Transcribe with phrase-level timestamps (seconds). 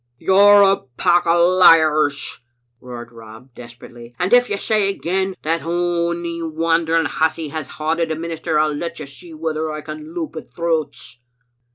[0.17, 2.39] "You're a pack o' liars,"
[2.79, 8.05] roared Rob, desperately," and if you say again that ony wandering hussy has baud o'
[8.05, 11.19] the minister, I'll let you see whether I can loup at throats."